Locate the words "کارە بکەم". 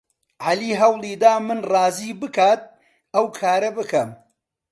3.39-4.09